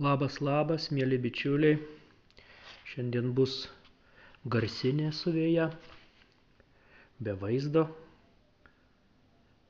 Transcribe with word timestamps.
Labas, 0.00 0.38
labas, 0.40 0.86
mėly 0.96 1.16
bičiuliai. 1.20 1.76
Šiandien 2.90 3.34
bus 3.38 3.56
garsinė 4.54 5.10
su 5.18 5.32
vėja, 5.34 5.66
be 7.26 7.34
vaizdo, 7.42 7.82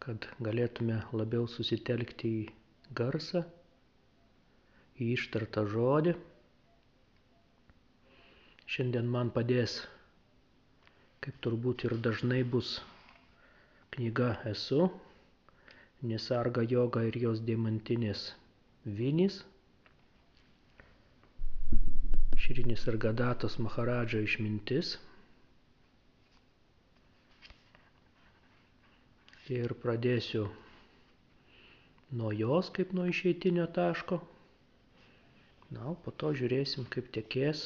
kad 0.06 0.28
galėtume 0.48 1.00
labiau 1.22 1.50
susitelkti 1.56 2.30
į 2.36 2.46
garsą, 3.02 3.42
į 5.02 5.10
ištartą 5.16 5.66
žodį. 5.74 6.14
Šiandien 8.70 9.10
man 9.18 9.34
padės, 9.40 9.80
kaip 11.26 11.42
turbūt 11.48 11.88
ir 11.90 11.98
dažnai 12.08 12.44
bus 12.56 12.76
knyga 13.98 14.36
Esu, 14.54 14.92
Nisarga 16.10 16.62
joga 16.78 17.02
ir 17.10 17.18
jos 17.28 17.42
deimantinės 17.50 18.28
vinys. 19.00 19.42
Šrinis 22.50 22.82
ir 22.90 22.96
Gadatos 22.98 23.54
Maharadžo 23.62 24.18
išmintis. 24.26 24.88
Ir 29.54 29.70
pradėsiu 29.84 30.48
nuo 32.22 32.32
jos 32.34 32.72
kaip 32.80 32.96
nuo 32.98 33.04
išeitinio 33.12 33.68
taško. 33.78 34.18
Na, 35.78 35.94
po 36.02 36.10
to 36.24 36.32
žiūrėsim, 36.42 36.90
kaip 36.96 37.12
tekės. 37.18 37.62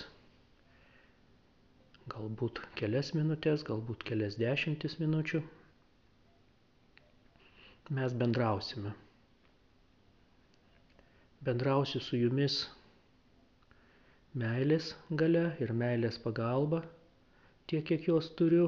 Galbūt 2.16 2.60
kelias 2.82 3.14
minutės, 3.16 3.64
galbūt 3.72 4.04
kelias 4.12 4.36
dešimtis 4.44 4.98
minučių. 5.00 5.40
Mes 8.00 8.20
bendrausime. 8.24 8.92
Bendrausiu 11.48 12.04
su 12.10 12.20
jumis 12.26 12.66
meilės 14.42 14.90
gale 15.20 15.44
ir 15.62 15.72
meilės 15.80 16.16
pagalba, 16.22 16.80
tiek 17.70 17.84
kiek 17.86 18.08
jos 18.08 18.32
turiu. 18.38 18.66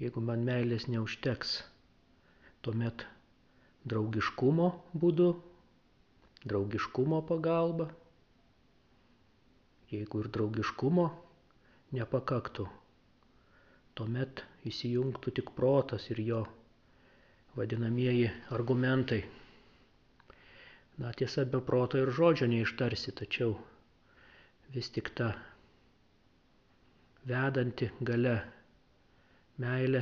Jeigu 0.00 0.20
man 0.20 0.44
meilės 0.48 0.88
neužteks, 0.92 1.58
tuomet 2.64 3.04
draugiškumo 3.88 4.70
būdu, 5.02 5.28
draugiškumo 6.48 7.20
pagalba. 7.28 7.88
Jeigu 9.92 10.24
ir 10.24 10.28
draugiškumo 10.34 11.06
nepakaktų, 11.96 12.66
tuomet 13.96 14.42
įsijungtų 14.68 15.32
tik 15.38 15.52
protas 15.56 16.08
ir 16.10 16.20
jo 16.26 16.44
vadinamieji 17.56 18.30
argumentai. 18.52 19.22
Na 20.96 21.12
tiesa, 21.12 21.44
be 21.44 21.60
proto 21.60 21.98
ir 22.00 22.08
žodžio 22.18 22.46
neištarsi, 22.48 23.12
tačiau 23.20 23.50
vis 24.72 24.88
tik 24.94 25.10
ta 25.18 25.26
vedanti 27.28 27.90
gale 28.00 28.36
meilė 29.60 30.00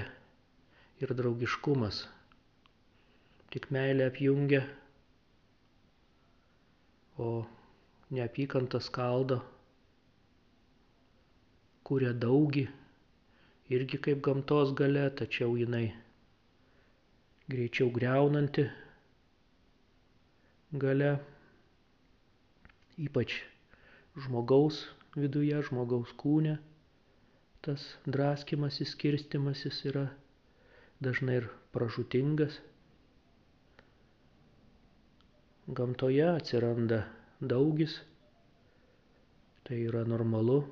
ir 1.03 1.15
draugiškumas. 1.19 1.99
Tik 3.51 3.67
meilė 3.75 4.07
apjungia, 4.11 4.63
o 7.19 7.29
neapykanta 8.15 8.79
skaldo, 8.83 9.41
kuria 11.83 12.15
daugi, 12.27 12.69
irgi 13.75 13.99
kaip 14.07 14.23
gamtos 14.31 14.71
gale, 14.79 15.09
tačiau 15.23 15.59
jinai 15.59 15.89
greičiau 17.51 17.91
greunanti 17.99 18.71
gale, 20.75 21.19
ypač 22.99 23.37
žmogaus 24.19 24.81
viduje, 25.15 25.55
žmogaus 25.69 26.11
kūne, 26.19 26.57
tas 27.63 27.85
draskimasis, 28.11 28.91
skirstimasis 28.97 29.79
yra 29.87 30.09
dažnai 31.05 31.39
ir 31.43 31.47
pražutingas. 31.77 32.59
Gamtoje 35.71 36.27
atsiranda 36.27 37.05
daugis, 37.41 38.01
tai 39.65 39.79
yra 39.87 40.03
normalu, 40.05 40.65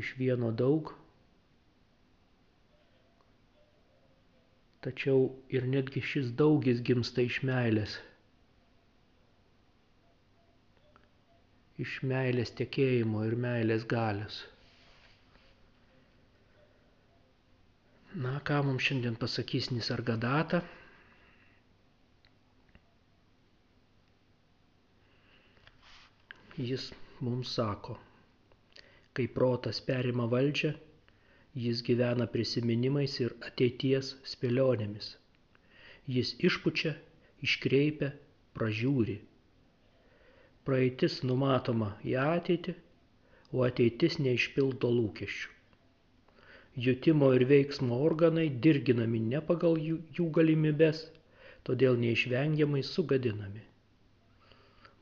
iš 0.00 0.16
vieno 0.16 0.50
daug, 0.56 0.96
tačiau 4.86 5.22
ir 5.58 5.64
netgi 5.76 6.00
šis 6.12 6.26
daugis 6.40 6.80
gimsta 6.88 7.22
iš 7.28 7.40
meilės. 7.48 7.94
Iš 11.84 11.94
meilės 12.12 12.52
tekėjimo 12.60 13.24
ir 13.28 13.34
meilės 13.46 13.82
galios. 13.92 14.36
Na, 18.26 18.36
ką 18.48 18.60
mums 18.68 18.86
šiandien 18.86 19.18
pasakys 19.24 19.66
Nisargadata? 19.74 20.62
Jis 26.70 26.86
mums 27.26 27.50
sako, 27.58 27.98
kai 29.18 29.26
protas 29.34 29.82
perima 29.90 30.24
valdžią, 30.36 30.70
Jis 31.56 31.80
gyvena 31.84 32.26
prisiminimais 32.28 33.14
ir 33.24 33.32
ateities 33.48 34.10
spėlionėmis. 34.28 35.06
Jis 36.16 36.34
išpučia, 36.48 36.92
iškreipia, 37.46 38.10
pražiūri. 38.58 39.14
Praeitis 40.68 41.22
numatoma 41.24 41.94
į 42.04 42.18
ateitį, 42.24 42.76
o 43.56 43.64
ateitis 43.64 44.18
neišpildo 44.26 44.92
lūkesčių. 44.98 45.56
Jutimo 46.88 47.32
ir 47.32 47.46
veiksmo 47.48 48.02
organai 48.04 48.46
dirginami 48.68 49.24
ne 49.32 49.40
pagal 49.50 49.80
jų, 49.80 49.98
jų 50.18 50.30
galimybės, 50.38 51.06
todėl 51.64 51.96
neišvengiamai 52.04 52.84
sugadinami. 52.84 53.64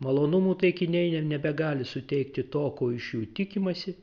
Malonumų 0.06 0.54
taikiniai 0.62 1.22
nebegali 1.34 1.86
suteikti 1.96 2.46
to, 2.54 2.68
ko 2.78 2.94
iš 2.94 3.14
jų 3.16 3.26
tikimasi, 3.40 3.98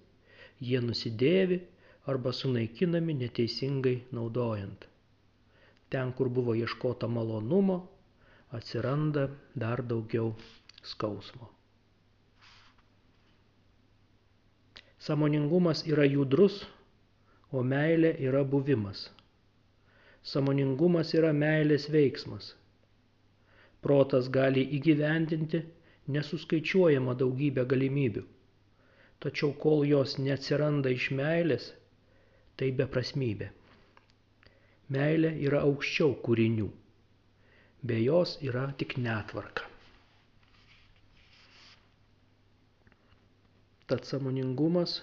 jie 0.60 0.84
nusidėvi 0.84 1.64
arba 2.06 2.32
sunaikinami 2.34 3.14
neteisingai 3.14 4.04
naudojant. 4.12 4.86
Ten, 5.90 6.14
kur 6.14 6.30
buvo 6.30 6.56
ieškota 6.56 7.08
malonumo, 7.08 7.78
atsiranda 8.52 9.30
dar 9.56 9.84
daugiau 9.84 10.34
skausmo. 10.84 11.50
Samoningumas 15.00 15.84
yra 15.88 16.06
judrus, 16.06 16.62
o 17.52 17.64
meilė 17.64 18.14
yra 18.28 18.44
buvimas. 18.46 19.10
Samoningumas 20.24 21.14
yra 21.18 21.32
meilės 21.34 21.88
veiksmas. 21.90 22.52
Protas 23.82 24.30
gali 24.30 24.62
įgyvendinti 24.78 25.64
nesuskaičiuojama 26.16 27.16
daugybę 27.18 27.66
galimybių. 27.74 28.24
Tačiau 29.22 29.54
kol 29.64 29.84
jos 29.90 30.18
neatsiranda 30.22 30.94
iš 30.94 31.10
meilės, 31.18 31.72
tai 32.62 32.70
beprasmybė. 32.78 33.48
Meilė 34.94 35.32
yra 35.48 35.64
aukščiau 35.66 36.12
kūrinių. 36.26 36.68
Be 37.90 37.96
jos 37.98 38.36
yra 38.46 38.68
tik 38.78 39.00
netvarka. 39.02 39.66
Tad 43.90 44.06
samoningumas, 44.06 45.00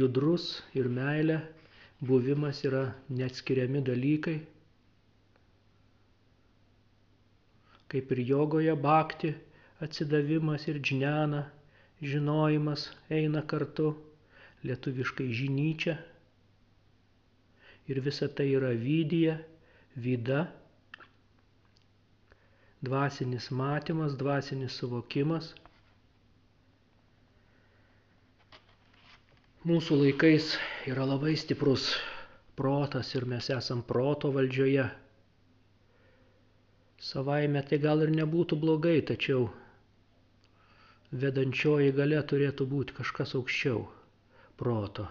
judrus 0.00 0.48
ir 0.80 0.90
meilė, 0.98 1.38
buvimas 2.10 2.64
yra 2.66 2.82
neatskiriami 3.20 3.84
dalykai. 3.86 4.36
Kaip 7.88 8.10
ir 8.16 8.24
jogoje 8.32 8.74
bakti, 8.88 9.30
atsidavimas 9.86 10.66
ir 10.68 10.82
džnana, 10.82 11.46
žinojimas 12.02 12.90
eina 13.22 13.46
kartu 13.54 13.92
lietuviškai 14.66 15.28
žinyčia. 15.32 15.96
Ir 17.88 18.00
visa 18.04 18.28
tai 18.28 18.48
yra 18.52 18.72
vydyje, 18.76 19.36
vyda, 19.96 20.40
dvasinis 22.84 23.48
matymas, 23.50 24.16
dvasinis 24.20 24.76
suvokimas. 24.80 25.52
Mūsų 29.68 29.98
laikais 30.02 30.52
yra 30.90 31.06
labai 31.08 31.34
stiprus 31.40 31.88
protas 32.58 33.10
ir 33.18 33.26
mes 33.28 33.48
esam 33.54 33.82
proto 33.82 34.30
valdžioje. 34.36 34.86
Savaime 37.08 37.62
tai 37.66 37.78
gal 37.82 38.02
ir 38.06 38.10
nebūtų 38.14 38.58
blogai, 38.62 38.96
tačiau 39.10 39.48
vedančioji 41.14 41.94
gale 41.98 42.18
turėtų 42.32 42.66
būti 42.74 42.96
kažkas 42.98 43.34
aukščiau 43.38 43.84
proto. 44.58 45.06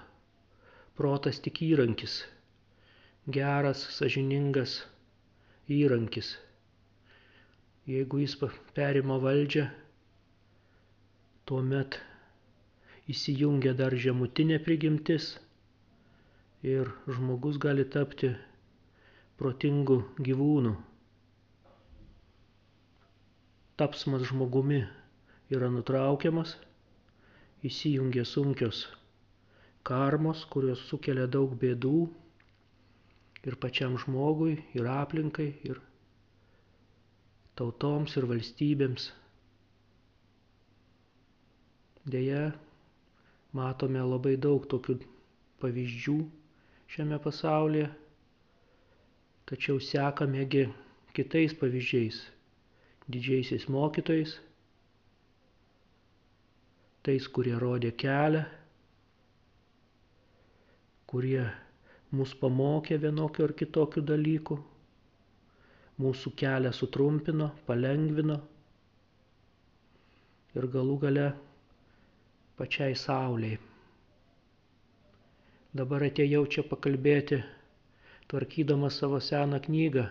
Protas 0.98 1.40
tik 1.46 1.62
įrankis, 1.64 2.18
geras, 3.38 3.84
sažiningas 3.96 4.80
įrankis. 5.72 6.34
Jeigu 7.88 8.20
jis 8.24 8.34
perima 8.76 9.16
valdžią, 9.24 9.68
tuomet 11.48 12.00
įsijungia 13.14 13.72
dar 13.80 13.96
žemutinė 14.08 14.58
prigimtis 14.66 15.30
ir 16.74 16.92
žmogus 17.08 17.62
gali 17.68 17.88
tapti 17.96 18.34
protingu 19.40 20.02
gyvūnu. 20.28 20.76
Tapsmas 23.80 24.28
žmogumi 24.28 24.82
yra 25.54 25.72
nutraukiamas, 25.72 26.58
įsijungia 27.70 28.26
sunkios 28.26 28.88
karmos, 29.88 30.44
kurios 30.52 30.82
sukelia 30.90 31.28
daug 31.32 31.54
bėdų 31.62 32.00
ir 33.48 33.56
pačiam 33.64 33.96
žmogui, 34.02 34.58
ir 34.76 34.90
aplinkai, 34.92 35.48
ir 35.70 35.80
tautoms 37.58 38.18
ir 38.20 38.28
valstybėms. 38.30 39.08
Deja, 42.08 42.44
matome 43.56 44.04
labai 44.04 44.36
daug 44.48 44.68
tokių 44.72 44.98
pavyzdžių 45.64 46.18
šiame 46.92 47.22
pasaulyje, 47.24 47.88
tačiau 49.48 49.80
sekamegi 49.84 50.68
kitais 51.16 51.56
pavyzdžiais, 51.58 52.20
didžiaisiais 53.08 53.66
mokytojais, 53.72 54.38
tais, 57.08 57.28
kurie 57.32 57.56
rodė 57.64 57.94
kelią, 57.96 58.44
kurie 61.12 61.46
mus 62.18 62.34
pamokė 62.42 62.98
vienokių 63.04 63.46
ar 63.48 63.54
kitokių 63.62 64.04
dalykų 64.12 64.58
mūsų 66.04 66.32
kelią 66.40 66.72
sutrumpino, 66.78 67.50
palengvino 67.68 68.38
ir 70.58 70.68
galų 70.74 70.98
gale 71.04 71.26
pačiai 72.60 72.96
Sauliai. 72.98 73.58
Dabar 75.78 76.08
atėjau 76.08 76.46
čia 76.54 76.64
pakalbėti, 76.66 77.42
tvarkydamas 78.32 78.98
savo 79.02 79.20
seną 79.22 79.60
knygą, 79.68 80.08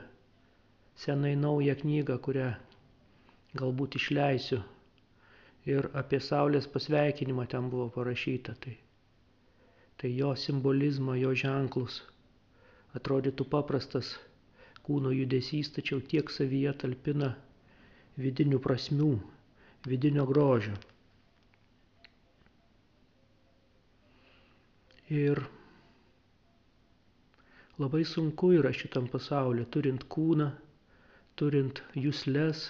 senai 1.05 1.35
naują 1.41 1.75
knygą, 1.81 2.19
kurią 2.27 2.51
galbūt 3.59 3.97
išleisiu. 4.01 4.61
Ir 5.67 5.89
apie 5.99 6.21
Saulės 6.23 6.69
pasveikinimą 6.71 7.49
ten 7.51 7.71
buvo 7.73 7.89
parašyta. 7.97 8.55
Tai, 8.63 8.77
tai 10.01 10.11
jo 10.17 10.35
simbolizmą, 10.37 11.15
jo 11.21 11.33
ženklus. 11.43 12.01
Atrodytų 12.99 13.47
paprastas 13.53 14.15
kūno 14.87 15.11
judesys, 15.17 15.71
tačiau 15.77 16.01
tiek 16.13 16.31
savyje 16.31 16.73
talpina 16.83 17.33
vidinių 18.25 18.61
prasmių, 18.67 19.09
vidinio 19.91 20.25
grožio. 20.31 20.77
Ir 25.17 25.41
labai 27.79 28.03
sunku 28.13 28.53
yra 28.59 28.73
šitam 28.75 29.07
pasauliu, 29.13 29.67
turint 29.77 30.07
kūną, 30.17 30.49
turint 31.39 31.83
jūslės, 32.05 32.65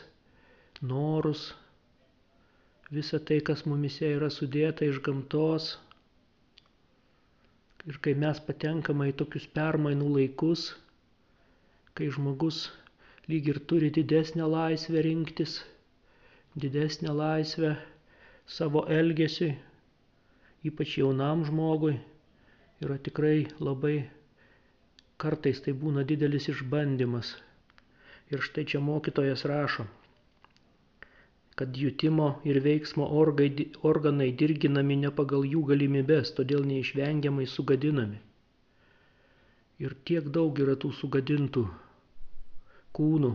norus, 0.83 1.47
visą 2.93 3.21
tai, 3.29 3.39
kas 3.51 3.65
mumise 3.71 4.11
yra 4.19 4.29
sudėta 4.35 4.85
iš 4.91 4.99
gamtos. 5.07 5.71
Ir 7.87 7.99
kai 8.05 8.13
mes 8.19 8.39
patenkame 8.47 9.07
į 9.11 9.15
tokius 9.21 9.45
permainų 9.57 10.07
laikus, 10.17 10.63
kai 11.95 12.09
žmogus 12.17 12.57
lyg 13.31 13.51
ir 13.53 13.61
turi 13.73 13.91
didesnę 13.99 14.49
laisvę 14.55 15.03
rinktis, 15.07 15.53
didesnę 16.65 17.15
laisvę 17.21 17.71
savo 18.57 18.83
elgesiui, 18.99 19.53
ypač 20.71 20.97
jaunam 20.99 21.45
žmogui, 21.47 21.95
yra 22.83 22.99
tikrai 23.09 23.47
labai 23.69 23.95
kartais 25.25 25.63
tai 25.65 25.77
būna 25.85 26.03
didelis 26.11 26.51
išbandymas. 26.53 27.31
Ir 28.35 28.43
štai 28.49 28.67
čia 28.73 28.83
mokytojas 28.83 29.47
rašo, 29.53 29.87
kad 31.57 31.77
jutimo 31.77 32.27
ir 32.45 32.59
veiksmo 32.61 33.07
orgai, 33.19 33.49
organai 33.91 34.29
dirginami 34.41 34.97
ne 35.03 35.11
pagal 35.21 35.47
jų 35.49 35.63
galimybės, 35.71 36.35
todėl 36.37 36.67
neišvengiamai 36.69 37.47
sugadinami. 37.49 38.19
Ir 39.81 39.95
tiek 40.09 40.29
daug 40.35 40.61
yra 40.65 40.75
tų 40.83 40.91
sugadintų 40.99 41.63
kūnų, 42.99 43.31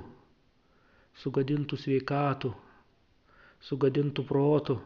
sugadintų 1.24 1.80
sveikatų, 1.86 2.52
sugadintų 3.72 4.28
protų. 4.30 4.78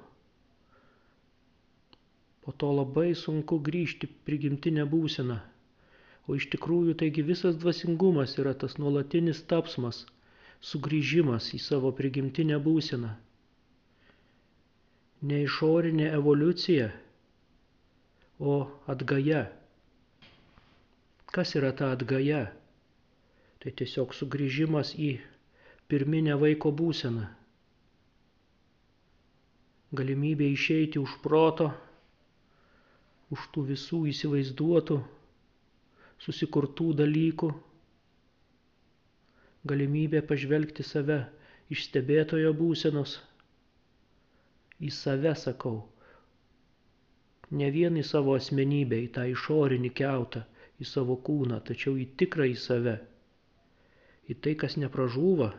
Po 2.45 2.55
to 2.63 2.71
labai 2.79 3.09
sunku 3.25 3.59
grįžti 3.67 4.07
prigimtinę 4.29 4.87
būseną. 4.95 5.41
O 6.27 6.39
iš 6.39 6.47
tikrųjų 6.55 6.95
taigi 7.03 7.27
visas 7.33 7.59
dvasingumas 7.61 8.39
yra 8.41 8.55
tas 8.63 8.79
nuolatinis 8.79 9.43
tapsmas, 9.51 10.05
sugrįžimas 10.71 11.51
į 11.57 11.63
savo 11.67 11.91
prigimtinę 11.99 12.63
būseną. 12.67 13.11
Ne 15.25 15.41
išorinė 15.45 16.09
evoliucija, 16.17 16.89
o 18.39 18.55
atgaja. 18.91 19.45
Kas 21.35 21.55
yra 21.59 21.71
ta 21.75 21.91
atgaja? 21.95 22.43
Tai 23.63 23.71
tiesiog 23.79 24.13
sugrįžimas 24.13 24.93
į 25.01 25.15
pirminę 25.89 26.35
vaiko 26.41 26.71
būseną. 26.81 27.25
Galimybė 29.95 30.47
išeiti 30.53 30.99
už 31.01 31.17
proto, 31.23 31.69
už 33.31 33.45
tų 33.55 33.63
visų 33.71 34.01
įsivaizduotų, 34.11 34.97
susikurtų 36.25 36.89
dalykų. 37.01 37.51
Galimybė 39.71 40.21
pažvelgti 40.29 40.85
save 40.85 41.23
iš 41.73 41.87
stebėtojo 41.89 42.51
būsenos. 42.57 43.17
Į 44.83 44.91
save 44.91 45.35
sakau. 45.39 45.77
Ne 47.55 47.69
vien 47.71 47.95
į 47.95 48.03
savo 48.03 48.35
asmenybę, 48.35 48.99
į 49.05 49.11
tą 49.15 49.27
išorinį 49.31 49.91
keutą, 50.01 50.43
į 50.81 50.87
savo 50.91 51.15
kūną, 51.29 51.61
tačiau 51.69 51.95
į 52.01 52.09
tikrą 52.19 52.49
į 52.51 52.57
save 52.67 52.97
į 54.31 54.35
tai, 54.41 54.53
kas 54.61 54.75
nepražūva, 54.81 55.51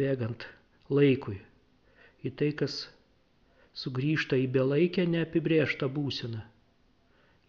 bėgant 0.00 0.46
laikui, 0.90 1.36
į 2.26 2.32
tai, 2.40 2.48
kas 2.62 2.78
sugrįžta 3.82 4.38
į 4.42 4.48
belaikę 4.56 5.04
neapibrėžtą 5.12 5.88
būseną, 5.98 6.42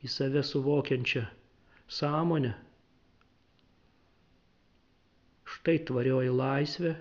į 0.05 0.11
save 0.17 0.43
suvokiančią 0.45 1.25
sąmonę. 1.99 2.53
Štai 5.55 5.79
tvarioji 5.89 6.33
laisvė, 6.33 6.93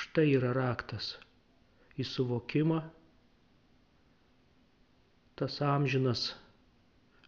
štai 0.00 0.28
yra 0.36 0.52
raktas 0.56 1.14
į 2.00 2.06
suvokimą, 2.08 2.80
tas 5.40 5.60
amžinas 5.64 6.30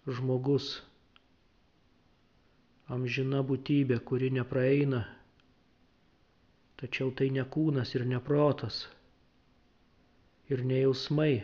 žmogus 0.06 0.74
amžina 2.92 3.40
būtybė, 3.46 4.00
kuri 4.08 4.28
nepraeina, 4.36 5.02
tačiau 6.80 7.12
tai 7.16 7.30
ne 7.32 7.44
kūnas 7.54 7.94
ir 7.96 8.04
ne 8.10 8.18
protas, 8.20 8.82
ir 10.52 10.64
ne 10.68 10.82
jausmai. 10.82 11.34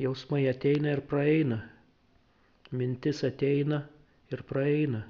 Jausmai 0.00 0.46
ateina 0.48 0.94
ir 0.96 1.02
praeina, 1.10 1.60
mintis 2.72 3.24
ateina 3.26 3.82
ir 4.32 4.44
praeina. 4.48 5.02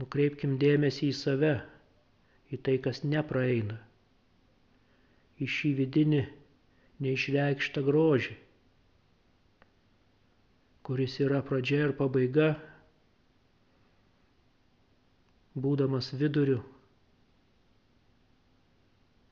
Nukreipkim 0.00 0.58
dėmesį 0.60 1.08
į 1.08 1.16
save, 1.16 1.54
į 2.50 2.58
tai, 2.66 2.76
kas 2.82 3.04
nepraeina, 3.06 3.78
į 5.40 5.48
šį 5.56 5.74
vidinį 5.82 6.22
neišreikštą 7.06 7.84
grožį 7.86 8.38
kuris 10.90 11.20
yra 11.22 11.38
pradžia 11.46 11.84
ir 11.86 11.92
pabaiga, 11.94 12.48
būdamas 15.54 16.08
viduriu, 16.18 16.56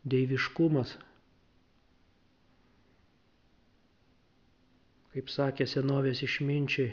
dieviškumas, 0.06 0.92
kaip 5.16 5.34
sakė 5.34 5.66
senovės 5.72 6.22
išminčiai, 6.28 6.92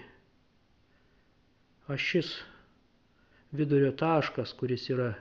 ašis 1.94 2.34
vidurio 3.54 3.94
taškas, 4.02 4.56
kuris 4.58 4.88
yra 4.90 5.12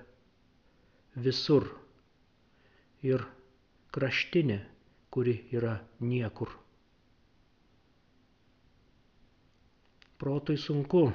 visur 1.16 1.68
ir 3.06 3.22
kraštinė, 3.94 4.58
kuri 5.14 5.36
yra 5.54 5.76
niekur. 6.00 6.50
Protui 10.18 10.56
sunku 10.58 11.08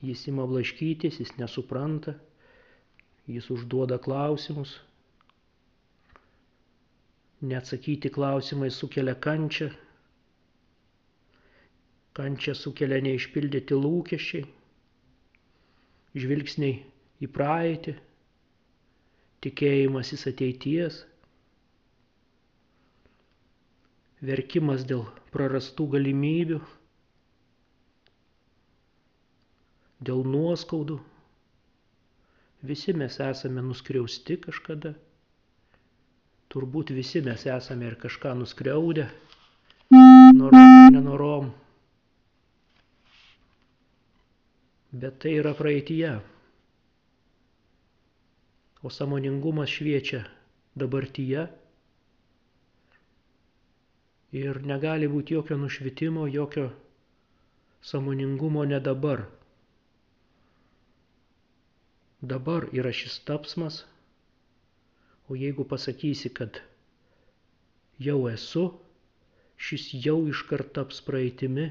Jis 0.00 0.20
ima 0.30 0.44
blaškytis, 0.46 1.16
jis 1.20 1.32
nesupranta, 1.40 2.12
jis 3.26 3.48
užduoda 3.50 3.96
klausimus. 3.98 4.76
Neatsakyti 7.42 8.10
klausimai 8.14 8.70
sukelia 8.70 9.16
kančią. 9.26 9.68
Kančią 12.18 12.54
sukelia 12.60 13.00
neišpildyti 13.08 13.78
lūkesčiai, 13.78 14.44
žvilgsniai 16.18 16.78
į 17.26 17.30
praeitį, 17.38 17.94
tikėjimasis 19.44 20.26
ateities, 20.30 21.02
verkimas 24.30 24.84
dėl 24.88 25.04
prarastų 25.34 25.86
galimybių, 25.94 26.58
dėl 30.08 30.24
nuoskaudų. 30.34 30.98
Visi 32.68 32.94
mes 32.98 33.20
esame 33.22 33.62
nuskriausti 33.62 34.38
kažkada. 34.42 34.94
Turbūt 36.50 36.90
visi 36.96 37.20
mes 37.22 37.44
esame 37.46 37.86
ir 37.90 37.96
kažką 38.00 38.32
nuskriaudę, 38.40 39.04
norom, 39.92 40.88
nenorom. 40.94 41.50
Bet 44.90 45.18
tai 45.22 45.34
yra 45.42 45.52
praeitie. 45.54 46.16
O 48.82 48.90
samoningumas 48.90 49.72
šviečia 49.74 50.22
dabartyje 50.78 51.48
ir 54.38 54.60
negali 54.62 55.08
būti 55.10 55.34
jokio 55.34 55.56
nušvitimo, 55.58 56.26
jokio 56.30 56.68
samoningumo 57.82 58.64
ne 58.64 58.78
dabar. 58.80 59.24
Dabar 62.20 62.68
yra 62.74 62.92
šis 62.92 63.18
tapsmas, 63.26 63.84
o 65.28 65.34
jeigu 65.38 65.64
pasakysi, 65.64 66.30
kad 66.34 66.60
jau 67.98 68.18
esu, 68.30 68.64
šis 69.56 69.90
jau 70.06 70.20
iškart 70.30 70.72
taps 70.78 71.00
praeitimi 71.06 71.68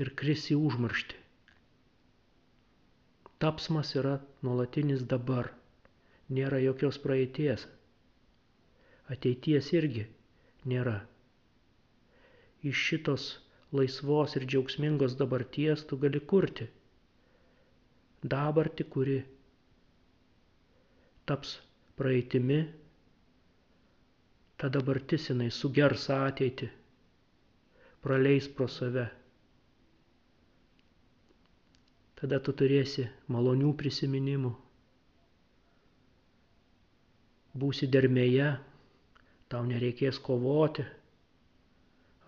ir 0.00 0.12
krisi 0.16 0.56
užmaršti. 0.56 1.16
Tapsmas 3.40 3.94
yra 3.96 4.18
nuolatinis 4.46 5.04
dabar, 5.12 5.50
nėra 6.38 6.60
jokios 6.62 6.98
praeities. 7.02 7.66
Ateities 9.10 9.70
irgi 9.74 10.06
nėra. 10.72 10.96
Iš 12.70 12.82
šitos 12.88 13.26
laisvos 13.76 14.36
ir 14.38 14.46
džiaugsmingos 14.46 15.16
dabarties 15.20 15.84
tu 15.90 15.98
gali 16.04 16.20
kurti. 16.32 16.68
Dabartį, 18.34 18.84
kuri 18.94 19.18
taps 21.30 21.54
praeitimi, 22.00 22.60
ta 24.60 24.68
dabartis 24.68 25.30
jinai 25.30 25.48
sugers 25.56 26.08
ateitį, 26.16 26.68
praleis 28.04 28.48
pro 28.56 28.68
save. 28.68 29.06
Tada 32.20 32.38
tu 32.44 32.52
turėsi 32.60 33.06
malonių 33.34 33.70
prisiminimų, 33.80 34.50
būsi 37.62 37.86
dermėje, 37.94 38.48
tau 39.54 39.62
nereikės 39.70 40.18
kovoti, 40.26 40.84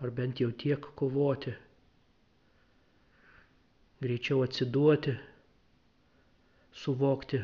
ar 0.01 0.11
bent 0.19 0.41
jau 0.41 0.49
tiek 0.63 0.87
kovoti, 1.01 1.53
greičiau 4.03 4.41
atsiduoti, 4.47 5.13
suvokti 6.83 7.43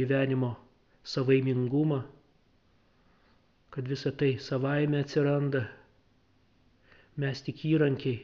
gyvenimo 0.00 0.50
savaimingumą, 1.14 2.00
kad 3.70 3.88
visa 3.88 4.12
tai 4.12 4.32
savaime 4.48 5.00
atsiranda, 5.04 5.62
mes 7.22 7.40
tik 7.46 7.62
įrankiai. 7.70 8.18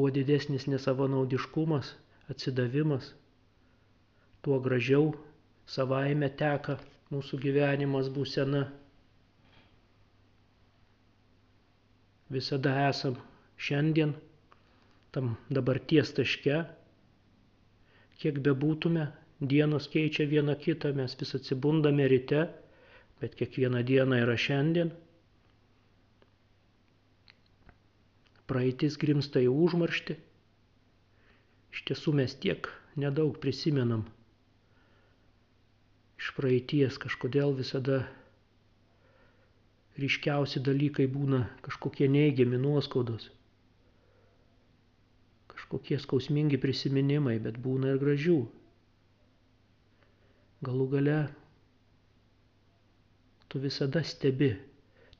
Kuo 0.00 0.08
didesnis 0.08 0.64
nesavanaudiškumas, 0.72 1.88
atsidavimas, 2.32 3.10
tuo 4.40 4.56
gražiau 4.64 5.10
savaime 5.68 6.30
teka 6.40 6.78
mūsų 7.12 7.40
gyvenimas 7.42 8.08
būsena. 8.14 8.62
Visada 12.32 12.72
esam 12.86 13.18
šiandien 13.66 14.16
tam 15.12 15.34
dabarties 15.58 16.14
taške, 16.20 16.62
kiek 18.24 18.40
bebūtume, 18.48 19.04
dienos 19.52 19.92
keičia 19.96 20.24
vieną 20.32 20.56
kitą, 20.64 20.94
mes 21.02 21.18
vis 21.24 21.36
atsibundame 21.42 22.08
ryte, 22.14 22.46
bet 23.20 23.36
kiekviena 23.42 23.84
diena 23.92 24.24
yra 24.24 24.40
šiandien. 24.48 24.96
Praeitis 28.50 28.98
grimsta 28.98 29.42
į 29.44 29.50
užmarštį. 29.54 30.16
Iš 31.74 31.84
tiesų 31.90 32.16
mes 32.18 32.34
tiek 32.42 32.66
nedaug 32.98 33.36
prisimenam 33.42 34.08
iš 36.20 36.34
praeities 36.36 36.98
kažkodėl 37.00 37.54
visada 37.56 38.02
ryškiausi 40.00 40.60
dalykai 40.66 41.06
būna 41.14 41.38
kažkokie 41.64 42.08
neigiami 42.12 42.58
nuoskaudos, 42.60 43.30
kažkokie 45.52 45.96
skausmingi 46.04 46.60
prisiminimai, 46.60 47.38
bet 47.46 47.56
būna 47.64 47.94
ir 47.94 48.00
gražių. 48.02 48.36
Galų 50.68 50.86
gale 50.94 51.18
tu 53.48 53.62
visada 53.64 54.04
stebi 54.04 54.52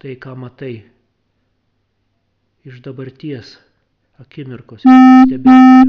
tai, 0.01 0.19
ką 0.21 0.37
matai 0.37 0.75
iš 2.69 2.81
dabarties 2.85 3.55
akimirkos, 4.21 4.85
stebėtojo, 4.85 5.85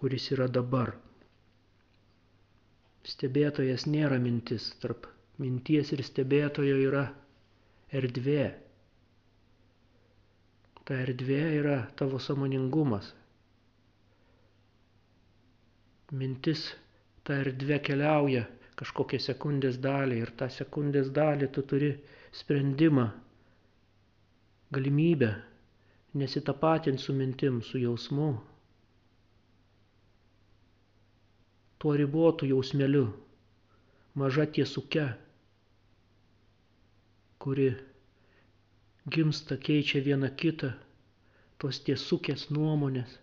kuris 0.00 0.26
yra 0.34 0.48
dabar. 0.52 0.92
Stebėtojas 3.10 3.86
nėra 3.88 4.18
mintis, 4.20 4.66
tarp 4.82 5.08
minties 5.40 5.92
ir 5.96 6.02
stebėtojo 6.04 6.76
yra 6.84 7.06
erdvė. 7.96 8.50
Ta 10.84 11.00
erdvė 11.06 11.40
yra 11.62 11.78
tavo 11.96 12.20
samoningumas. 12.20 13.14
Mintis 16.12 16.66
ta 17.24 17.38
erdvė 17.40 17.78
keliauja 17.86 18.44
kažkokią 18.80 19.20
sekundės 19.22 19.78
dalį 19.80 20.22
ir 20.24 20.32
tą 20.40 20.48
sekundės 20.52 21.12
dalį 21.14 21.48
tu 21.54 21.62
turi 21.72 21.90
sprendimą, 22.36 23.06
galimybę 24.74 25.30
nesitapatinti 26.14 27.02
su 27.02 27.14
mintim, 27.14 27.62
su 27.62 27.78
jausmu, 27.78 28.30
tuo 31.78 31.96
ribotu 31.96 32.46
jausmeliu, 32.46 33.06
maža 34.14 34.46
tiesuke, 34.46 35.06
kuri 37.38 37.70
gimsta, 39.08 39.56
keičia 39.56 40.02
vieną 40.04 40.28
kitą, 40.36 40.74
tos 41.60 41.80
tiesukės 41.86 42.48
nuomonės, 42.52 43.14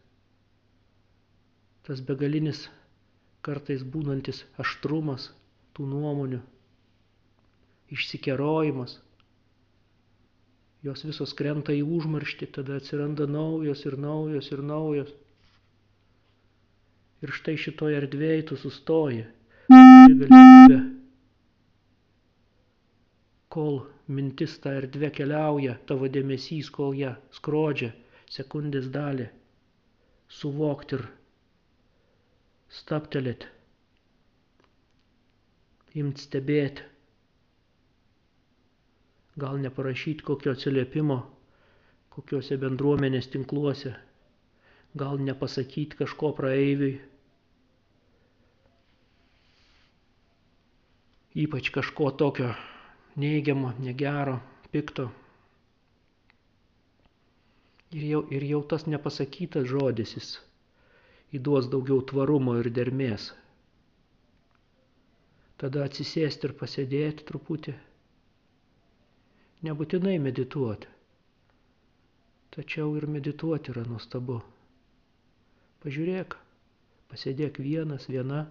tas 1.86 2.01
begalinis 2.08 2.65
kartais 3.46 3.84
būnantis 3.84 4.41
aštrumas 4.63 5.29
tų 5.77 5.86
nuomonių, 5.91 6.39
išsikerojimas, 7.94 8.98
jos 10.88 11.03
visos 11.08 11.34
krenta 11.38 11.75
į 11.75 11.84
užmarštį, 11.98 12.50
tada 12.58 12.77
atsiranda 12.82 13.27
naujos 13.29 13.84
ir 13.86 13.98
naujos 14.01 14.51
ir 14.56 14.63
naujos. 14.65 15.13
Ir 17.25 17.34
štai 17.34 17.58
šitoje 17.60 17.98
erdvėje 18.01 18.48
tu 18.51 18.58
sustoji. 18.62 19.25
Galimybė, 19.74 20.79
kol 23.53 23.79
mintis 24.08 24.56
tą 24.63 24.75
erdvę 24.82 25.10
keliauja, 25.17 25.77
tavo 25.89 26.10
dėmesys, 26.17 26.70
kol 26.77 26.94
ją 26.96 27.15
skrodžia 27.38 27.91
sekundės 28.32 28.89
dalį, 28.94 29.27
suvokti 30.39 30.98
ir 31.00 31.06
staptelėti, 32.79 33.50
imt 36.01 36.22
stebėti, 36.24 36.86
gal 39.44 39.60
neparašyti 39.63 40.25
kokio 40.32 40.53
atsiliepimo 40.58 41.20
kokiuose 42.17 42.58
bendruomenės 42.65 43.27
tinkluose 43.34 43.94
gal 44.98 45.20
nepasakyti 45.22 45.98
kažko 46.00 46.32
praeiviui, 46.38 46.96
ypač 51.44 51.70
kažko 51.75 52.10
tokio 52.22 52.50
neigiamo, 53.22 53.74
negero, 53.86 54.39
pikto. 54.74 55.08
Ir 57.96 58.03
jau, 58.12 58.22
ir 58.36 58.44
jau 58.50 58.62
tas 58.74 58.88
nepasakytas 58.89 59.67
žodis 59.70 60.15
jis 60.17 60.32
įduos 61.38 61.70
daugiau 61.72 62.01
tvarumo 62.10 62.58
ir 62.62 62.72
dermės. 62.79 63.29
Tada 65.62 65.86
atsisėsti 65.88 66.50
ir 66.50 66.53
pasėdėti 66.60 67.25
truputį. 67.29 67.74
Nebūtinai 69.66 70.18
medituoti. 70.22 70.90
Tačiau 72.54 72.92
ir 73.00 73.08
medituoti 73.10 73.72
yra 73.74 73.84
nuostabu. 73.90 74.36
Pažiūrėk, 75.82 76.36
pasėdėk 77.12 77.58
vienas, 77.66 78.06
viena, 78.12 78.44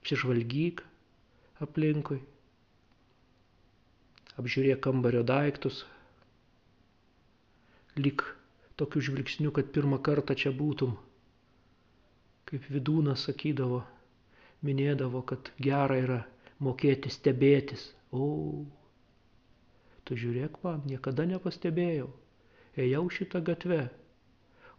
apsižvalgyk 0.00 0.82
aplinkui, 1.66 2.18
apžiūrėk 4.40 4.80
kambario 4.86 5.20
daiktus, 5.28 5.82
lyg 8.00 8.24
tokiu 8.80 9.02
žvilgsniu, 9.10 9.50
kad 9.58 9.68
pirmą 9.74 9.98
kartą 10.10 10.34
čia 10.42 10.52
būtum. 10.60 10.94
Kaip 12.48 12.66
vidūnas 12.74 13.26
sakydavo, 13.28 13.82
minėdavo, 14.66 15.20
kad 15.32 15.50
gera 15.66 15.98
yra 16.04 16.20
mokėti 16.66 17.12
stebėtis. 17.12 17.84
O, 18.10 18.24
tu 20.10 20.16
žiūrėk 20.18 20.56
man, 20.66 20.80
niekada 20.90 21.22
nepastebėjau. 21.30 22.08
Ėjau 22.82 23.02
šitą 23.14 23.38
gatvę, 23.46 23.84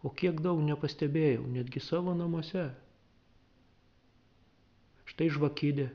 o 0.04 0.10
kiek 0.12 0.42
daug 0.44 0.58
nepastebėjau, 0.66 1.46
netgi 1.54 1.80
savo 1.80 2.12
namuose. 2.18 2.66
Štai 5.08 5.30
žvakydė, 5.32 5.86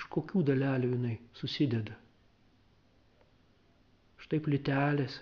iš 0.00 0.08
kokių 0.16 0.40
dalelių 0.48 0.94
jinai 0.94 1.18
susideda. 1.36 1.98
Štai 4.24 4.40
plitelės, 4.48 5.20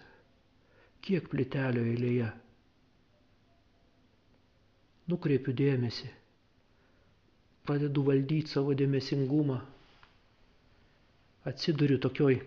kiek 1.02 1.26
plitelio 1.34 1.82
eilėje. 1.90 2.30
Nukreipiu 5.10 5.58
dėmesį, 5.58 6.14
pradedu 7.66 8.06
valdyti 8.06 8.54
savo 8.54 8.78
dėmesingumą, 8.78 9.58
atsiduriu 11.50 11.98
tokioj 11.98 12.38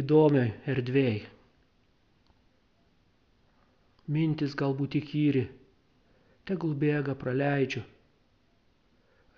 įdomioj 0.00 0.50
erdvėjai. 0.72 1.20
Mintis 4.12 4.54
galbūt 4.58 4.96
įkyri, 5.02 5.42
tegul 6.48 6.72
bėga, 6.80 7.14
praleidžiu, 7.22 7.82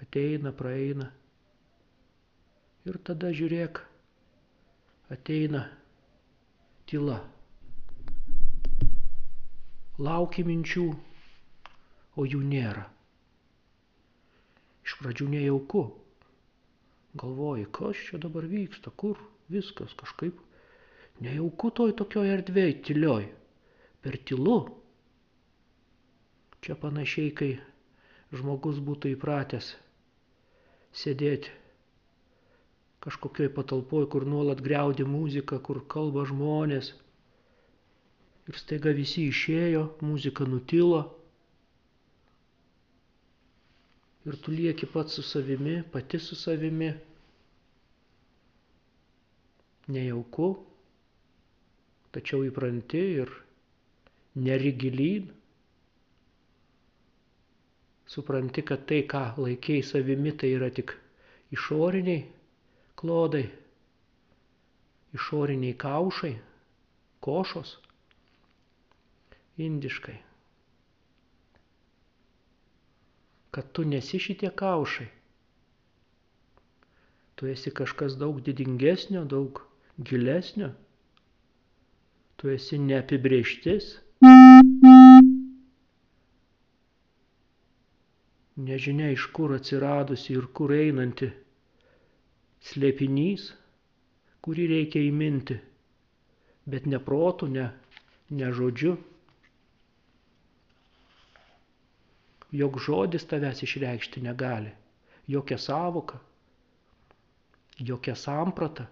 ateina, 0.05 0.53
praeina. 0.61 1.11
Ir 2.85 2.99
tada 3.09 3.33
žiūrėk, 3.35 3.81
ateina 5.15 5.65
tyla 6.91 7.19
lauki 9.99 10.47
minčių, 10.47 10.87
o 12.15 12.27
jų 12.31 12.41
nėra. 12.47 12.87
Iš 14.85 14.99
pradžių 15.01 15.29
nejauku. 15.35 15.85
Galvoji, 17.19 17.69
kas 17.75 18.01
čia 18.09 18.19
dabar 18.23 18.47
vyksta, 18.51 18.91
kur 18.91 19.21
viskas 19.49 19.95
kažkaip 19.99 20.44
nejauku 21.23 21.71
toj 21.71 21.94
tokioj 22.00 22.33
erdvėj, 22.38 22.73
tylioj, 22.88 23.28
per 24.02 24.18
tylu. 24.26 24.56
Čia 26.64 26.75
panašiai, 26.80 27.30
kai 27.37 27.52
žmogus 28.35 28.80
būtų 28.83 29.14
įpratęs 29.14 29.75
sėdėti 30.94 31.52
kažkokioj 33.04 33.50
patalpoj, 33.52 34.09
kur 34.09 34.25
nuolat 34.25 34.62
greudi 34.64 35.04
muzika, 35.04 35.59
kur 35.61 35.83
kalba 35.92 36.25
žmonės, 36.25 36.94
Ir 38.44 38.59
staiga 38.61 38.92
visi 38.92 39.23
išėjo, 39.30 39.83
muzika 40.04 40.44
nutilo. 40.44 41.00
Ir 44.29 44.37
tu 44.44 44.53
lieki 44.53 44.88
pats 44.92 45.16
su 45.16 45.24
savimi, 45.24 45.79
pati 45.94 46.20
su 46.20 46.37
savimi. 46.37 46.90
Nejauku, 49.94 50.50
tačiau 52.14 52.44
įpranti 52.46 53.03
ir 53.22 53.33
nerigilyn. 54.35 55.31
Supranti, 58.14 58.62
kad 58.62 58.85
tai, 58.87 59.03
ką 59.11 59.24
laikiai 59.40 59.83
savimi, 59.83 60.35
tai 60.38 60.53
yra 60.55 60.70
tik 60.74 60.94
išoriniai 61.55 62.22
klodai, 63.00 63.46
išoriniai 65.16 65.74
kaušai, 65.79 66.35
košos 67.24 67.79
indiškai. 69.57 70.16
Kad 73.55 73.72
tu 73.72 73.85
nesi 73.87 74.18
šitie 74.18 74.50
kaušai. 74.50 75.07
Tu 77.35 77.50
esi 77.50 77.70
kažkas 77.70 78.18
daug 78.18 78.40
didingesnio, 78.42 79.24
daug 79.24 79.62
gilesnio. 79.98 80.72
Tu 82.44 82.50
esi 82.52 82.76
neapibrieštis. 82.76 83.87
Nežinia 88.66 89.07
iš 89.14 89.24
kur 89.33 89.54
atsiradusi 89.57 90.35
ir 90.35 90.50
kur 90.59 90.74
einanti 90.76 91.30
slėpinys, 92.68 93.46
kurį 94.44 94.66
reikia 94.74 95.07
įminti, 95.07 95.57
bet 96.68 96.85
ne 96.85 97.00
protų, 97.09 97.48
ne, 97.57 97.64
ne 98.37 98.52
žodžiu. 98.61 98.92
jog 102.54 102.76
žodis 102.78 103.24
tavęs 103.26 103.64
išreikšti 103.66 104.20
negali, 104.28 104.70
jokia 105.28 105.57
savoka, 105.59 106.20
jokia 107.80 108.14
samprata. 108.14 108.87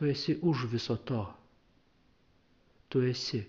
Tu 0.00 0.08
esi 0.08 0.38
už 0.40 0.64
viso 0.72 0.96
to. 0.96 1.20
Tu 2.88 3.02
esi. 3.10 3.42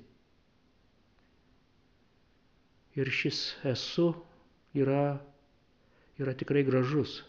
Ir 3.00 3.08
šis 3.08 3.40
esu 3.72 4.10
yra, 4.76 5.16
yra 6.20 6.36
tikrai 6.36 6.66
gražus. 6.68 7.22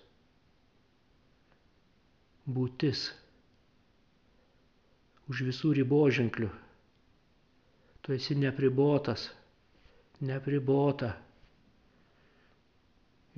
Būtis. 2.50 3.06
Už 5.30 5.46
visų 5.46 5.70
riboženklių 5.78 6.50
Tu 8.02 8.12
esi 8.12 8.34
nepribotas, 8.34 9.30
nepribota. 10.20 11.12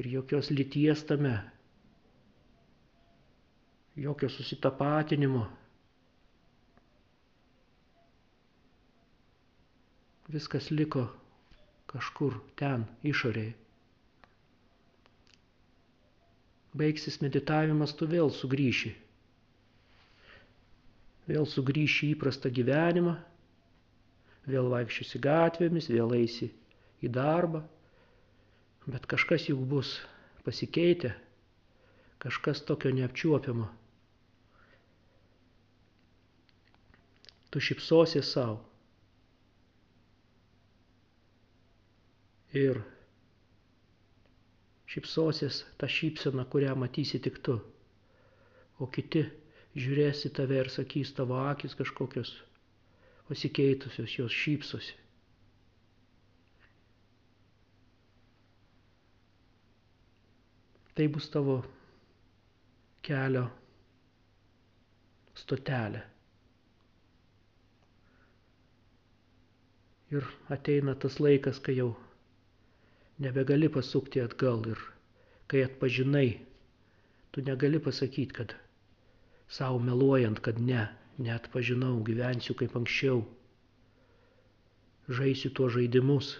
Ir 0.01 0.09
jokios 0.09 0.49
lyties 0.51 1.05
tame, 1.07 1.35
jokio 3.95 4.29
susitapatinimo. 4.29 5.45
Viskas 10.33 10.71
liko 10.73 11.05
kažkur 11.91 12.39
ten, 12.57 12.87
išorėje. 13.05 13.53
Baigsis 16.75 17.21
meditavimas, 17.23 17.93
tu 17.95 18.09
vėl 18.11 18.33
sugrįši. 18.35 18.91
Vėl 21.29 21.47
sugrįši 21.47 22.09
į 22.09 22.15
įprastą 22.17 22.51
gyvenimą 22.57 23.15
vėl 24.51 24.69
vaikščiosi 24.73 25.21
gatvėmis, 25.25 25.87
vėl 25.93 26.13
eisi 26.19 26.51
į 27.05 27.11
darbą, 27.15 27.63
bet 28.87 29.07
kažkas 29.09 29.47
juk 29.49 29.63
bus 29.71 29.95
pasikeitę, 30.45 31.15
kažkas 32.25 32.61
tokio 32.69 32.93
neapčiuopiamo. 32.99 33.71
Tu 37.55 37.63
šipsosi 37.63 38.23
savo. 38.27 38.59
Ir 42.55 42.79
šipsosies 44.87 45.65
tą 45.81 45.89
šypseną, 45.91 46.45
kurią 46.53 46.75
matysi 46.79 47.19
tik 47.21 47.41
tu, 47.43 47.57
o 48.79 48.87
kiti 48.87 49.25
žiūrėsi 49.75 50.31
tave 50.37 50.61
ir 50.63 50.71
sakys 50.71 51.11
tavo 51.17 51.41
akis 51.51 51.75
kažkokios 51.79 52.31
pasikeitusios, 53.29 54.15
jos 54.19 54.37
šypsosi. 54.43 54.95
Tai 60.95 61.09
bus 61.11 61.27
tavo 61.35 61.57
kelio 63.03 63.49
stotelė. 65.43 66.05
Ir 70.15 70.29
ateina 70.55 70.95
tas 71.03 71.19
laikas, 71.19 71.59
kai 71.59 71.75
jau 71.81 71.91
nebegali 73.19 73.69
pasukti 73.69 74.21
atgal 74.21 74.65
ir 74.67 74.81
kai 75.47 75.65
atpažinai, 75.65 76.41
tu 77.31 77.43
negali 77.43 77.79
pasakyti, 77.79 78.33
kad 78.35 78.55
savo 79.49 79.79
meluojant, 79.79 80.41
kad 80.41 80.59
ne, 80.59 80.89
net 81.19 81.51
pažinau, 81.53 82.01
gyvensiu 82.03 82.57
kaip 82.59 82.77
anksčiau. 82.77 83.23
Žaisiu 85.09 85.53
tuos 85.55 85.75
žaidimus, 85.77 86.39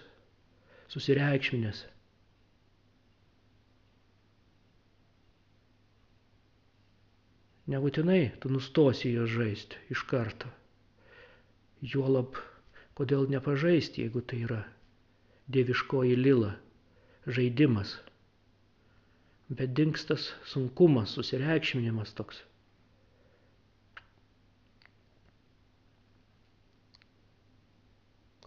susireikšminės. 0.89 1.85
Nebūtinai 7.71 8.35
tu 8.41 8.49
nustosi 8.53 9.13
jo 9.13 9.25
žaisti 9.29 9.79
iš 9.93 10.03
karto. 10.09 10.49
Juolab, 11.81 12.37
kodėl 12.97 13.29
nepažaisti, 13.29 14.03
jeigu 14.05 14.21
tai 14.21 14.43
yra 14.45 14.61
dieviškoji 15.53 16.17
lila, 16.17 16.53
žaidimas. 17.27 17.97
Bet 19.49 19.75
dinkstas 19.77 20.31
sunkumas, 20.49 21.13
susireikšminimas 21.17 22.13
toks. 22.17 22.41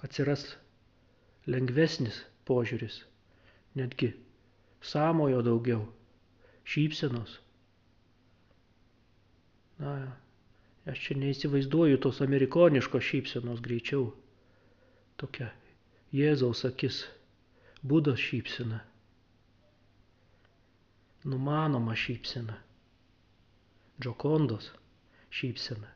atsiras 0.05 0.45
lengvesnis 1.51 2.23
požiūris, 2.49 3.01
netgi 3.79 4.13
samojo 4.85 5.43
daugiau, 5.47 5.83
šypsenos. 6.69 7.39
Na, 9.83 9.95
aš 10.91 11.03
čia 11.07 11.19
neįsivaizduoju 11.23 12.01
tos 12.05 12.23
amerikoniškos 12.25 13.05
šypsenos 13.11 13.63
greičiau. 13.65 14.09
Tokia 15.19 15.51
Jėzaus 16.15 16.65
akis, 16.69 17.03
būdos 17.83 18.19
šypsena. 18.21 18.81
Numanoma 21.29 21.95
šypsena. 21.99 22.57
Džokondos 24.01 24.71
šypsena. 25.35 25.91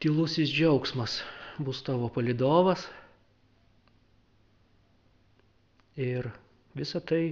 Tylusis 0.00 0.48
džiaugsmas 0.48 1.20
bus 1.58 1.82
tavo 1.84 2.08
palidovas. 2.08 2.86
Ir 6.00 6.30
visą 6.78 7.02
tai 7.04 7.24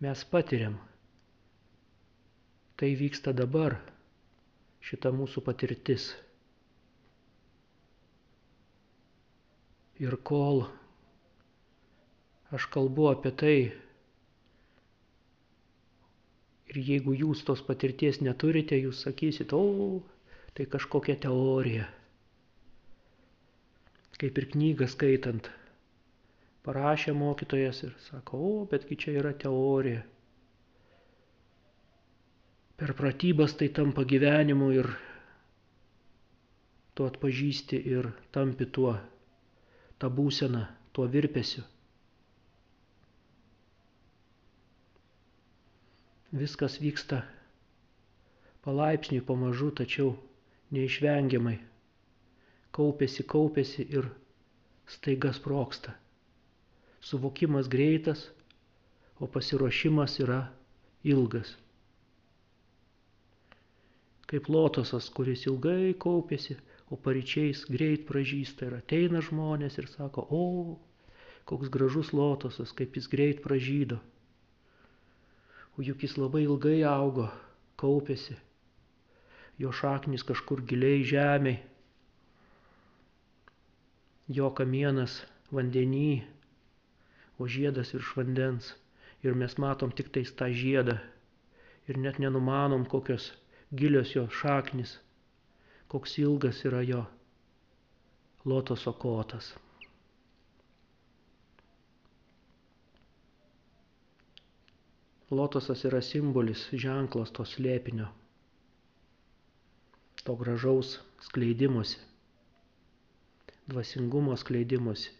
mes 0.00 0.24
patiriam. 0.30 0.78
Tai 2.80 2.90
vyksta 2.98 3.34
dabar, 3.36 3.76
šita 4.82 5.12
mūsų 5.14 5.42
patirtis. 5.46 6.08
Ir 10.04 10.18
kol 10.30 10.66
aš 12.54 12.68
kalbu 12.70 13.08
apie 13.10 13.32
tai, 13.40 13.56
ir 16.70 16.80
jeigu 16.88 17.14
jūs 17.14 17.44
tos 17.46 17.62
patirties 17.66 18.20
neturite, 18.24 18.78
jūs 18.78 19.04
sakysit, 19.06 19.54
o, 19.54 20.00
tai 20.54 20.66
kažkokia 20.70 21.16
teorija. 21.26 21.86
Kaip 24.18 24.38
ir 24.38 24.48
knygą 24.54 24.88
skaitant, 24.90 25.48
parašė 26.66 27.14
mokytojas 27.18 27.82
ir 27.86 27.94
sako, 28.08 28.40
o, 28.50 28.52
betgi 28.70 28.98
čia 29.04 29.16
yra 29.22 29.34
teorija. 29.44 30.04
Per 32.78 32.94
pratybas 32.98 33.54
tai 33.58 33.68
tampa 33.74 34.02
gyvenimu 34.10 34.70
ir 34.74 34.88
tu 36.94 37.06
atpažįsti 37.06 37.78
ir 37.90 38.08
tampi 38.34 38.66
tuo, 38.66 38.96
tą 39.98 40.10
būseną, 40.10 40.64
tuo 40.92 41.06
virpesiu. 41.10 41.62
Viskas 46.34 46.80
vyksta 46.82 47.22
palaipsniui 48.64 49.22
pamažu, 49.22 49.70
tačiau 49.70 50.16
neišvengiamai 50.74 51.58
kaupėsi, 52.74 53.22
kaupėsi 53.30 53.86
ir 53.94 54.08
staiga 54.90 55.32
sproksta. 55.36 55.94
Suvokimas 57.04 57.68
greitas, 57.70 58.26
o 59.20 59.28
pasiruošimas 59.30 60.18
yra 60.24 60.40
ilgas. 61.06 61.52
Kaip 64.26 64.48
lotosas, 64.50 65.10
kuris 65.14 65.44
ilgai 65.46 65.92
kaupėsi, 66.00 66.56
o 66.90 66.98
paryčiais 67.00 67.64
greit 67.70 68.04
pražįsta 68.08 68.68
ir 68.68 68.78
ateina 68.78 69.22
žmonės 69.24 69.78
ir 69.80 69.88
sako, 69.92 70.26
o, 70.28 70.42
koks 71.48 71.70
gražus 71.72 72.12
lotosas, 72.16 72.72
kaip 72.76 72.96
jis 72.98 73.08
greit 73.12 73.42
pražydo. 73.44 74.00
O 75.76 75.82
juk 75.82 76.04
jis 76.06 76.16
labai 76.20 76.44
ilgai 76.44 76.82
augo, 76.88 77.28
kaupėsi, 77.80 78.36
jo 79.58 79.72
šaknis 79.72 80.26
kažkur 80.26 80.62
giliai 80.68 81.02
žemiai, 81.08 81.58
jo 84.28 84.50
kamienas 84.56 85.18
vandenį, 85.52 86.22
o 87.38 87.48
žiedas 87.50 87.92
virš 87.96 88.14
vandens. 88.18 88.74
Ir 89.24 89.36
mes 89.40 89.54
matom 89.56 89.88
tik 89.88 90.10
tais 90.12 90.30
tą 90.36 90.50
žiedą 90.52 90.98
ir 91.88 91.96
net 91.96 92.18
nenumanom, 92.20 92.84
kokios 92.84 93.30
gilios 93.72 94.12
jo 94.12 94.26
šaknis, 94.28 94.98
koks 95.92 96.18
ilgas 96.24 96.62
yra 96.70 96.82
jo 96.88 97.02
lotoso 98.44 98.92
kotas. 99.04 99.52
Lotosas 105.30 105.84
yra 105.88 106.00
simbolis, 106.12 106.68
ženklas 106.86 107.32
to 107.34 107.46
slėpinio 107.54 108.10
to 110.24 110.34
gražaus 110.40 110.98
skleidimosi, 111.20 111.98
dvasingumo 113.68 114.32
skleidimosi. 114.40 115.10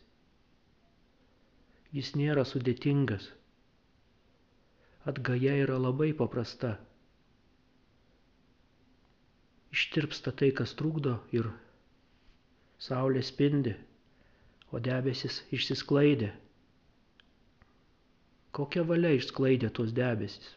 Jis 1.94 2.08
nėra 2.18 2.44
sudėtingas. 2.48 3.26
Atgaja 5.12 5.52
yra 5.64 5.76
labai 5.78 6.08
paprasta. 6.20 6.70
Ištirpsta 9.74 10.32
tai, 10.38 10.50
kas 10.60 10.72
trukdo 10.78 11.16
ir 11.34 11.50
saulė 12.88 13.22
spindi, 13.26 13.74
o 14.70 14.80
debesis 14.88 15.40
išsisklaidė. 15.58 16.32
Kokia 18.54 18.84
valia 18.90 19.10
išsklaidė 19.18 19.72
tuos 19.74 19.94
debesis? 19.96 20.52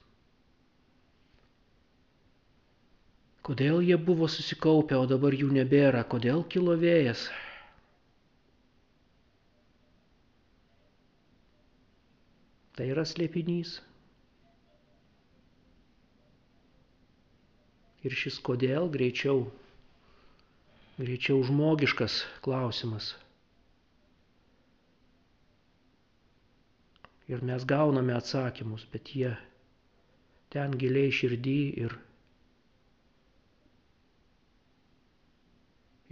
Kodėl 3.48 3.80
jie 3.88 3.96
buvo 4.10 4.28
susikaupę, 4.28 4.98
o 5.00 5.06
dabar 5.10 5.36
jų 5.42 5.50
nebėra? 5.58 6.04
Kodėl 6.14 6.42
kilo 6.54 6.74
vėjas? 6.82 7.22
Tai 12.78 12.90
yra 12.94 13.08
slėpinys. 13.08 13.78
Ir 18.08 18.16
šis 18.24 18.38
kodėl 18.48 18.88
greičiau, 18.94 19.42
greičiau 21.00 21.42
žmogiškas 21.48 22.20
klausimas. 22.46 23.12
Ir 27.28 27.42
mes 27.44 27.66
gauname 27.74 28.14
atsakymus, 28.16 28.86
bet 28.94 29.12
jie 29.20 29.34
ten 30.56 30.78
giliai 30.84 31.12
širdį 31.22 31.58
ir 31.86 31.98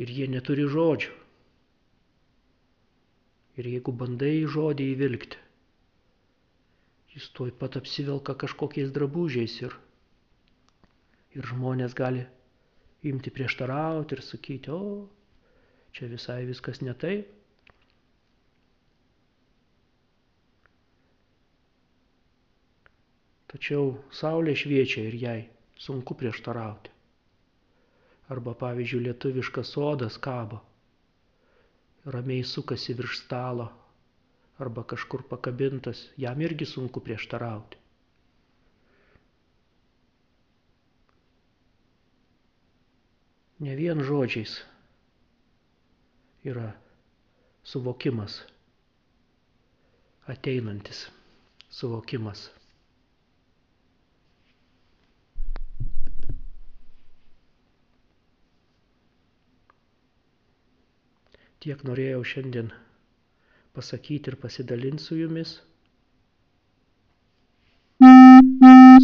ir 0.03 0.12
jie 0.17 0.27
neturi 0.31 0.65
žodžių. 0.75 1.13
Ir 3.62 3.69
jeigu 3.71 3.93
bandai 4.01 4.34
žodį 4.55 4.88
įvilgti, 4.93 5.39
jis 7.15 7.29
tuoj 7.38 7.53
pat 7.62 7.77
apsivelka 7.79 8.36
kažkokiais 8.41 8.91
drabužiais 8.97 9.55
ir, 9.63 9.77
ir 11.36 11.48
žmonės 11.52 11.93
gali 11.98 12.24
imti 13.10 13.32
prieštarauti 13.34 14.15
ir 14.17 14.21
sakyti, 14.26 14.71
o 14.71 15.08
čia 15.95 16.10
visai 16.12 16.43
viskas 16.48 16.82
ne 16.82 16.95
taip. 17.04 17.32
Tačiau 23.52 23.93
saulė 24.12 24.56
šviečia 24.60 25.06
ir 25.08 25.15
jai 25.21 25.39
sunku 25.80 26.17
prieštarauti. 26.19 26.91
Arba 28.34 28.56
pavyzdžiui 28.58 29.06
lietuviškas 29.06 29.71
sodas 29.76 30.17
kabo, 30.17 30.60
ramiai 32.15 32.43
sukasi 32.43 32.95
virš 32.98 33.19
stalo, 33.21 33.69
arba 34.60 34.84
kažkur 34.84 35.24
pakabintas, 35.30 36.08
jam 36.17 36.41
irgi 36.41 36.65
sunku 36.65 37.04
prieštarauti. 37.06 37.85
ne 43.59 43.75
vien 43.75 44.01
žodžiais 44.03 44.57
yra 46.45 46.73
suvokimas, 47.63 48.41
ateinantis 50.27 51.05
suvokimas. 51.71 52.49
Tiek 61.65 61.81
norėjau 61.87 62.21
šiandien 62.29 62.67
pasakyti 63.73 64.29
ir 64.29 64.35
pasidalinti 64.43 65.01
su 65.01 65.17
jumis. 65.17 65.55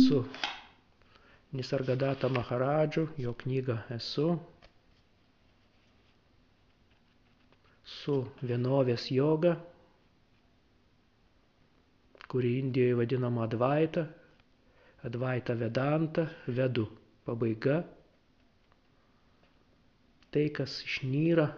Su 0.06 0.26
Nisargadata 1.52 2.30
Maharadžu, 2.32 3.10
jo 3.20 3.34
knygą 3.36 3.76
esu. 3.92 4.28
Su 7.84 8.16
vienovės 8.40 9.10
joga, 9.12 9.58
kuri 12.32 12.54
Indijoje 12.62 12.96
vadinama 12.96 13.44
Advaita, 13.44 14.06
Advaita 15.04 15.58
Vedanta, 15.60 16.30
vedu 16.48 16.86
pabaiga. 17.28 17.82
Tai, 20.32 20.46
kas 20.56 20.78
išnyra, 20.88 21.50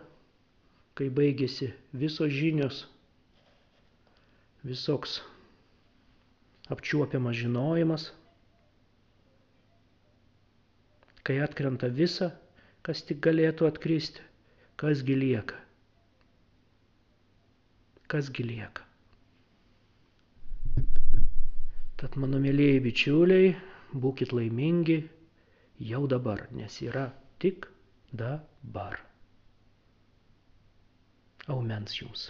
kai 0.97 1.11
baigėsi 1.13 1.69
visos 1.93 2.33
žinios, 2.33 2.81
visoks 4.65 5.19
apčiuopiamas 6.73 7.37
žinojimas, 7.37 8.09
kai 11.23 11.37
atkrenta 11.43 11.87
visa, 11.99 12.27
kas 12.83 13.01
tik 13.07 13.21
galėtų 13.27 13.67
atkristi, 13.69 14.23
kasgi 14.81 15.15
lieka. 15.19 15.59
Kasgi 18.11 18.43
lieka. 18.49 18.83
Tad 22.03 22.17
mano 22.19 22.41
mėlyjei 22.43 22.81
bičiuliai, 22.83 23.53
būkit 24.03 24.33
laimingi 24.35 24.99
jau 25.91 26.03
dabar, 26.11 26.43
nes 26.59 26.75
yra 26.83 27.05
tik 27.39 27.69
dabar. 28.11 28.99
Aumens 31.47 31.95
jums. 31.99 32.27